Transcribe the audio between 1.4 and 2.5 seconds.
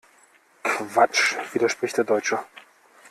widerspricht der Deutsche.